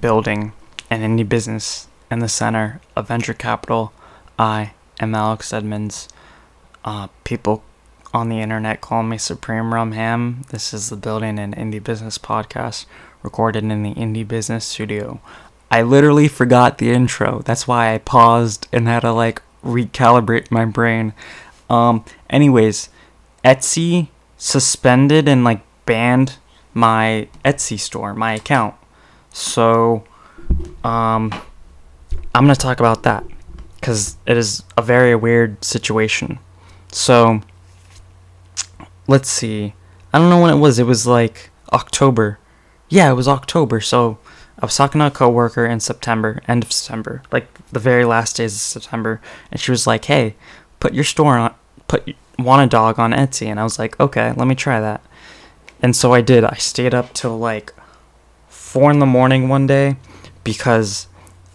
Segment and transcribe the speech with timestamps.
[0.00, 0.52] building
[0.90, 3.92] an indie business in the center of venture capital.
[4.38, 6.08] I am Alex Edmonds.
[6.84, 7.62] Uh, people
[8.12, 10.44] on the internet call me Supreme Rum Ham.
[10.50, 12.86] This is the Building an Indie Business podcast
[13.22, 15.20] recorded in the Indie Business Studio.
[15.70, 17.40] I literally forgot the intro.
[17.44, 21.14] That's why I paused and had to like recalibrate my brain.
[21.68, 22.90] Um, anyways,
[23.44, 26.36] Etsy suspended and like banned
[26.72, 28.74] my Etsy store, my account.
[29.34, 30.04] So,
[30.84, 31.34] um,
[32.34, 33.24] I'm gonna talk about that
[33.74, 36.38] because it is a very weird situation.
[36.92, 37.40] So,
[39.08, 39.74] let's see.
[40.12, 40.78] I don't know when it was.
[40.78, 42.38] It was like October.
[42.88, 43.80] Yeah, it was October.
[43.80, 44.18] So
[44.60, 48.36] I was talking to a coworker in September, end of September, like the very last
[48.36, 49.20] days of September,
[49.50, 50.36] and she was like, "Hey,
[50.78, 51.54] put your store on,
[51.88, 55.02] put want a dog on Etsy," and I was like, "Okay, let me try that."
[55.82, 56.44] And so I did.
[56.44, 57.74] I stayed up till like
[58.74, 59.96] four in the morning one day
[60.42, 61.06] because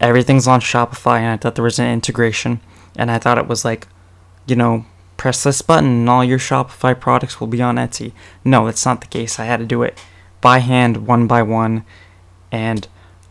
[0.00, 2.60] everything's on Shopify, and I thought there was an integration,
[2.94, 3.88] and I thought it was like,
[4.46, 8.12] you know, press this button and all your Shopify products will be on Etsy.
[8.44, 9.40] No, that's not the case.
[9.40, 9.98] I had to do it
[10.40, 11.84] by hand, one by one,
[12.52, 12.86] and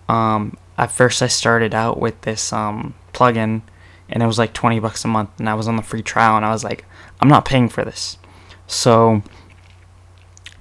[0.10, 3.62] um, at first I started out with this um, plugin,
[4.10, 6.36] and it was like 20 bucks a month, and I was on the free trial,
[6.36, 6.84] and I was like,
[7.22, 8.18] I'm not paying for this.
[8.68, 9.24] So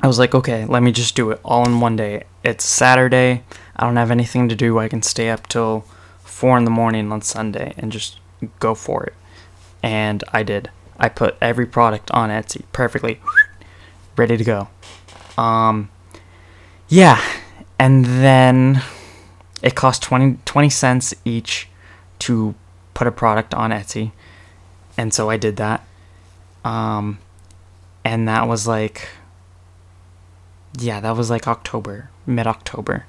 [0.01, 2.23] I was like, okay, let me just do it all in one day.
[2.47, 3.43] It's Saturday.
[3.75, 4.79] I don't have anything to do.
[4.79, 5.81] I can stay up till
[6.23, 8.21] four in the morning on Sunday and just
[8.61, 9.15] go for it.
[9.83, 10.71] And I did.
[10.97, 13.21] I put every product on Etsy perfectly,
[14.17, 14.69] ready to go.
[15.37, 15.91] Um,
[16.89, 17.21] yeah,
[17.81, 18.81] and then
[19.61, 21.69] it cost 20, 20 cents each
[22.21, 22.55] to
[22.95, 24.13] put a product on Etsy,
[24.97, 25.85] and so I did that.
[26.65, 27.19] Um,
[28.05, 29.09] and that was like,
[30.79, 33.07] yeah, that was like October, mid October,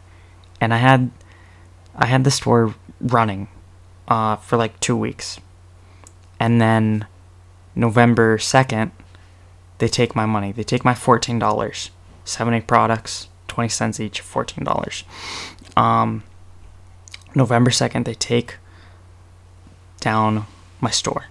[0.62, 1.12] and I had,
[1.96, 3.48] I had the store running,
[4.08, 5.40] uh, for like two weeks,
[6.40, 7.08] and then
[7.76, 8.92] November 2nd,
[9.78, 10.52] they take my money.
[10.52, 11.90] They take my $14.
[12.26, 15.04] 70 products, 20 cents each, $14.
[15.78, 16.24] Um,
[17.36, 18.58] November 2nd, they take
[20.00, 20.46] down
[20.82, 21.26] my store.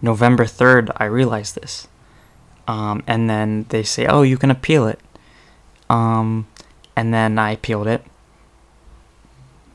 [0.00, 1.86] November 3rd, I realized this.
[2.66, 5.00] Um, and then they say, oh, you can appeal it.
[5.90, 6.46] Um,
[6.96, 8.04] and then I appealed it.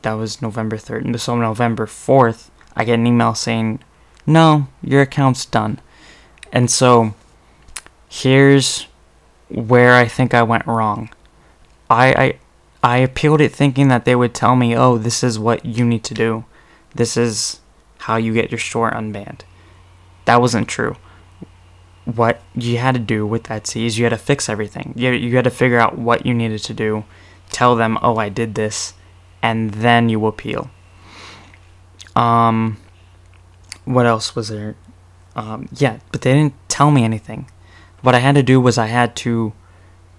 [0.02, 1.06] That was November 3rd.
[1.06, 3.80] And so November 4th, I get an email saying,
[4.25, 5.80] no, your account's done.
[6.52, 7.13] And so
[8.07, 8.88] here's
[9.50, 11.09] where I think I went wrong.
[11.90, 12.40] I, I
[12.81, 16.03] I appealed it thinking that they would tell me, "Oh, this is what you need
[16.06, 16.46] to do.
[16.96, 17.59] This is
[18.00, 19.41] how you get your store unbanned."
[20.25, 20.96] That wasn't true.
[22.16, 24.94] What you had to do with Etsy is you had to fix everything.
[24.96, 27.03] You you had to figure out what you needed to do,
[27.50, 28.94] tell them, "Oh, I did this,"
[29.42, 30.69] and then you appeal.
[32.16, 32.78] Um
[33.86, 34.75] what else was there?
[35.36, 37.50] Um, yeah, but they didn't tell me anything.
[38.02, 39.53] What I had to do was I had to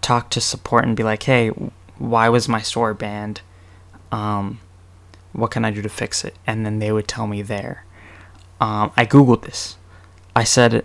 [0.01, 1.49] talk to support and be like, hey,
[1.97, 3.43] why was my store banned?
[4.11, 4.61] Um,
[5.33, 6.35] what can I do to fix it?
[6.47, 7.85] And then they would tell me there.
[8.61, 9.77] Um, I googled this.
[10.35, 10.85] I said,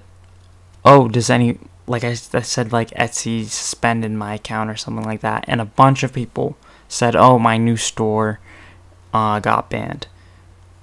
[0.86, 1.58] oh, does any
[1.88, 5.66] like I, I said like Etsy suspended my account or something like that, and a
[5.66, 6.58] bunch of people
[6.88, 8.40] said, oh, my new store
[9.14, 10.08] uh, got banned,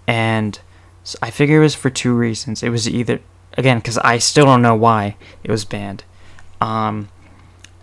[0.07, 0.61] and
[1.05, 2.63] so I figure it was for two reasons.
[2.63, 3.21] It was either
[3.57, 6.05] again because I still don't know why it was banned.
[6.61, 7.09] Um,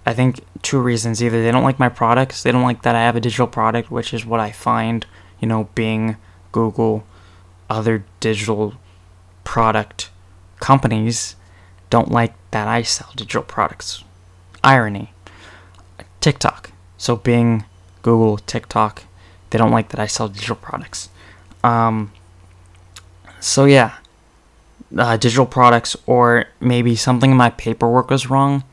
[0.06, 3.02] I think two reasons: either they don't like my products, they don't like that I
[3.02, 5.06] have a digital product, which is what I find,
[5.40, 6.18] you know, Bing,
[6.52, 7.06] Google,
[7.70, 8.76] other digital
[9.44, 10.10] product
[10.60, 11.36] companies
[11.90, 14.04] don't like that I sell digital products.
[14.64, 15.12] Irony.
[16.22, 16.72] TikTok.
[16.98, 17.66] So Bing,
[18.02, 19.04] Google, TikTok,
[19.50, 21.10] they don't like that I sell digital products.
[21.64, 22.12] Um,
[23.40, 23.98] so yeah,
[24.98, 28.64] uh, digital products, or maybe something in my paperwork was wrong,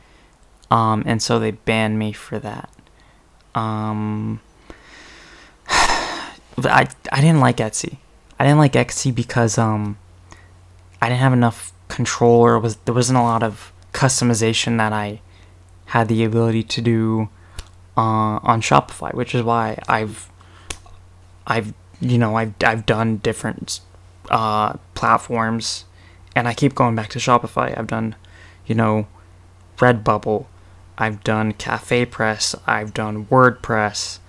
[0.69, 2.69] um, and so they banned me for that.
[3.55, 4.39] Um,
[5.69, 7.97] I I didn't like Etsy.
[8.39, 9.97] I didn't like Etsy because um,
[11.01, 15.21] I didn't have enough control, or was there wasn't a lot of customization that I
[15.87, 17.29] had the ability to do
[17.95, 20.29] uh, on Shopify, which is why I've
[21.45, 23.79] I've you know I've I've done different
[24.29, 25.85] uh, platforms
[26.37, 27.75] and I keep going back to Shopify.
[27.75, 28.15] I've done,
[28.67, 29.07] you know,
[29.77, 30.45] Redbubble.
[30.95, 32.55] I've done Cafe Press.
[32.67, 34.19] I've done WordPress.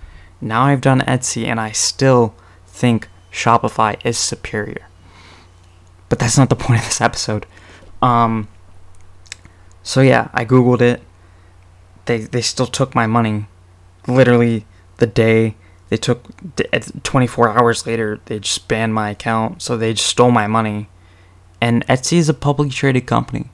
[0.41, 2.33] Now I've done Etsy, and I still
[2.65, 4.88] think Shopify is superior.
[6.09, 7.45] But that's not the point of this episode.
[8.01, 8.47] Um,
[9.83, 11.01] so yeah, I googled it.
[12.05, 13.45] They they still took my money,
[14.07, 14.65] literally
[14.97, 15.55] the day
[15.89, 16.23] they took
[17.03, 20.87] 24 hours later they just banned my account so they just stole my money.
[21.59, 23.49] And etsy is a publicly traded company.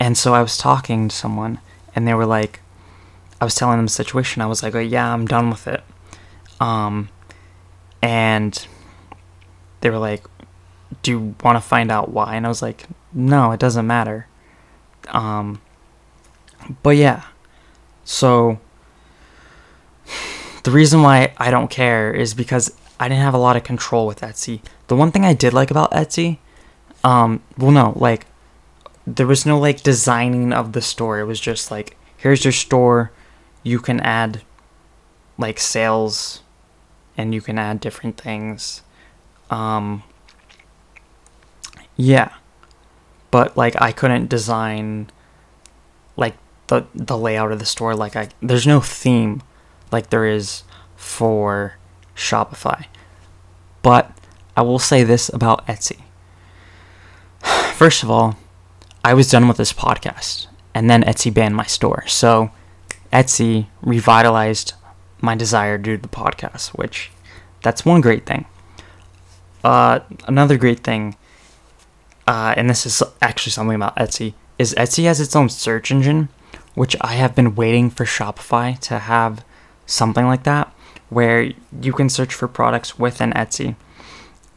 [0.00, 1.60] And so i was talking to someone
[1.94, 2.60] and they were like
[3.40, 4.42] i was telling them the situation.
[4.42, 5.84] I was like oh, yeah i'm done with it.
[6.60, 7.08] Um
[8.02, 8.66] and
[9.80, 10.24] they were like
[11.02, 14.26] do you want to find out why and i was like no it doesn't matter
[15.08, 15.60] um
[16.82, 17.24] but yeah
[18.04, 18.58] so
[20.66, 24.04] the reason why I don't care is because I didn't have a lot of control
[24.04, 24.62] with Etsy.
[24.88, 26.38] The one thing I did like about Etsy,
[27.04, 28.26] um, well, no, like,
[29.06, 31.20] there was no like designing of the store.
[31.20, 33.12] It was just like, here's your store.
[33.62, 34.42] You can add
[35.38, 36.42] like sales
[37.16, 38.82] and you can add different things.
[39.50, 40.02] Um,
[41.96, 42.32] yeah.
[43.30, 45.10] But like, I couldn't design
[46.16, 46.36] like
[46.68, 47.94] the, the layout of the store.
[47.94, 49.42] Like, I, there's no theme
[49.92, 50.62] like there is
[50.96, 51.76] for
[52.14, 52.86] Shopify.
[53.82, 54.10] But
[54.56, 56.00] I will say this about Etsy.
[57.74, 58.36] First of all,
[59.04, 62.04] I was done with this podcast, and then Etsy banned my store.
[62.08, 62.50] So
[63.12, 64.72] Etsy revitalized
[65.20, 67.10] my desire to do the podcast, which
[67.62, 68.46] that's one great thing.
[69.62, 71.16] Uh, another great thing,
[72.26, 76.28] uh, and this is actually something about Etsy, is Etsy has its own search engine,
[76.74, 79.44] which I have been waiting for Shopify to have
[79.86, 80.72] something like that,
[81.08, 83.76] where you can search for products within Etsy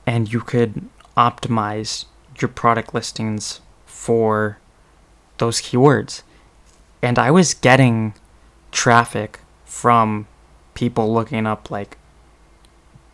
[0.06, 2.06] and you could optimize
[2.42, 4.58] your product listings for
[5.38, 6.24] those keywords.
[7.02, 8.14] And I was getting
[8.72, 10.28] traffic from
[10.74, 11.98] people looking up like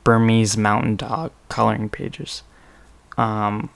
[0.04, 2.44] Burmese mountain dog coloring pages.
[3.18, 3.70] Um,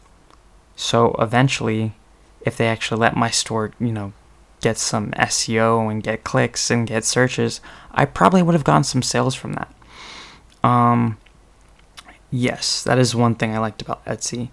[0.79, 1.93] so eventually,
[2.39, 4.13] if they actually let my store, you know,
[4.61, 7.59] get some SEO and get clicks and get searches,
[7.91, 9.75] I probably would have gotten some sales from that.
[10.63, 11.17] Um,
[12.31, 14.51] yes, that is one thing I liked about Etsy.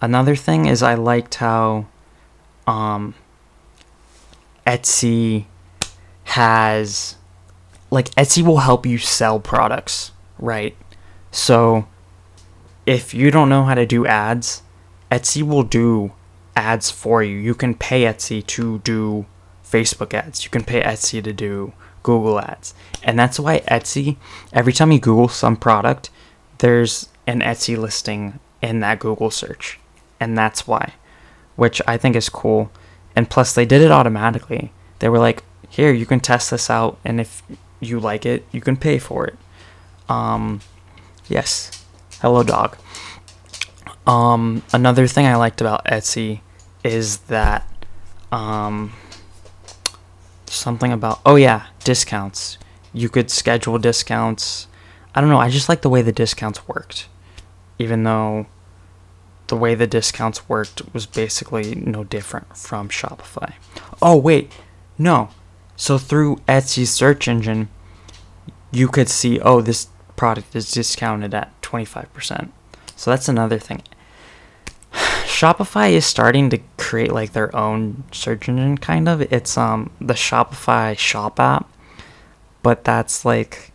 [0.00, 1.86] Another thing is I liked how
[2.68, 3.16] um,
[4.64, 5.46] Etsy
[6.22, 7.16] has
[7.90, 10.76] like Etsy will help you sell products, right?
[11.32, 11.88] So
[12.86, 14.62] if you don't know how to do ads,
[15.10, 16.12] Etsy will do
[16.56, 17.36] ads for you.
[17.36, 19.26] You can pay Etsy to do
[19.64, 20.44] Facebook ads.
[20.44, 21.72] You can pay Etsy to do
[22.02, 22.74] Google ads.
[23.02, 24.16] And that's why Etsy,
[24.52, 26.10] every time you Google some product,
[26.58, 29.78] there's an Etsy listing in that Google search.
[30.20, 30.94] And that's why,
[31.56, 32.70] which I think is cool.
[33.16, 34.72] And plus, they did it automatically.
[35.00, 36.98] They were like, here, you can test this out.
[37.04, 37.42] And if
[37.80, 39.36] you like it, you can pay for it.
[40.08, 40.60] Um,
[41.28, 41.84] yes.
[42.20, 42.76] Hello, dog.
[44.06, 46.40] Um, another thing I liked about Etsy
[46.82, 47.66] is that,
[48.30, 48.92] um,
[50.54, 52.58] something about oh yeah discounts.
[52.92, 54.68] You could schedule discounts.
[55.14, 57.08] I don't know i just like the way the discounts worked.
[57.78, 58.46] Even though
[59.48, 63.52] the way the discounts worked was basically no different from shopify.
[64.00, 64.52] Oh wait
[64.96, 65.30] no.
[65.76, 67.68] So through etsy's search engine
[68.70, 72.50] you could see oh this product is discounted at 25%
[72.94, 73.82] so that's another thing
[75.34, 79.20] Shopify is starting to create like their own search engine kind of.
[79.20, 81.68] It's um the Shopify shop app,
[82.62, 83.72] but that's like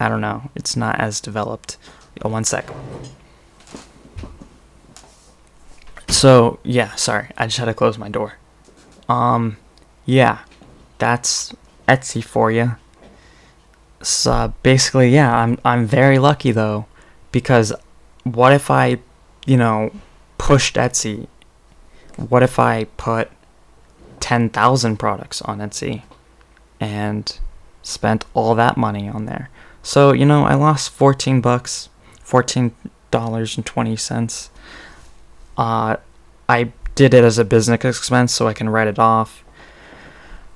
[0.00, 0.50] I don't know.
[0.56, 1.76] It's not as developed.
[2.22, 2.68] Oh, one sec.
[6.08, 7.28] So, yeah, sorry.
[7.38, 8.34] I just had to close my door.
[9.08, 9.56] Um
[10.04, 10.40] yeah.
[10.98, 11.54] That's
[11.86, 12.74] Etsy for you.
[14.02, 16.86] So basically, yeah, I'm I'm very lucky though
[17.30, 17.72] because
[18.24, 18.98] what if I,
[19.46, 19.92] you know,
[20.48, 21.26] pushed Etsy,
[22.16, 23.30] what if I put
[24.20, 26.04] 10,000 products on Etsy
[26.80, 27.38] and
[27.82, 29.50] spent all that money on there?
[29.82, 31.90] So, you know, I lost 14 bucks,
[32.24, 34.48] $14.20.
[35.58, 35.96] Uh,
[36.48, 39.44] I did it as a business expense so I can write it off.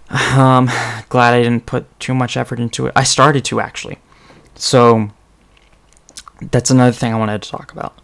[0.08, 0.70] Um,
[1.10, 2.94] glad I didn't put too much effort into it.
[2.96, 3.98] I started to actually.
[4.54, 5.10] So
[6.40, 7.98] that's another thing I wanted to talk about.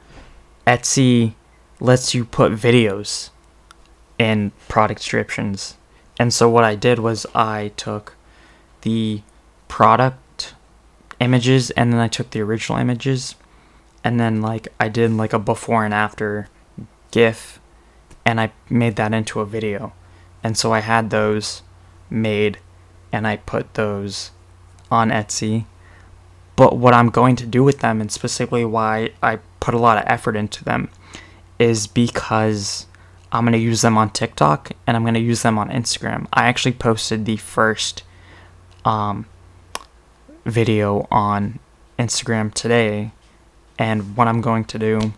[0.66, 1.32] Etsy
[1.80, 3.30] lets you put videos
[4.18, 5.76] in product descriptions.
[6.18, 8.14] And so what I did was I took
[8.82, 9.22] the
[9.68, 10.54] product
[11.20, 13.34] images and then I took the original images
[14.04, 16.48] and then like I did like a before and after
[17.10, 17.60] gif
[18.24, 19.92] and I made that into a video.
[20.42, 21.62] And so I had those
[22.10, 22.58] made
[23.12, 24.30] and I put those
[24.90, 25.64] on Etsy.
[26.56, 29.98] But what I'm going to do with them and specifically why I put a lot
[29.98, 30.90] of effort into them
[31.58, 32.86] is because
[33.32, 36.26] I'm going to use them on TikTok and I'm going to use them on Instagram.
[36.32, 38.02] I actually posted the first
[38.84, 39.26] um,
[40.44, 41.58] video on
[41.98, 43.12] Instagram today
[43.78, 45.12] and what I'm going to do.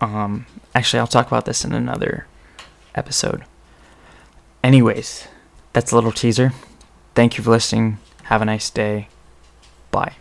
[0.00, 2.26] Um, actually, I'll talk about this in another
[2.94, 3.44] episode.
[4.62, 5.28] Anyways,
[5.72, 6.52] that's a little teaser.
[7.14, 7.98] Thank you for listening.
[8.24, 9.08] Have a nice day.
[9.90, 10.16] Bye.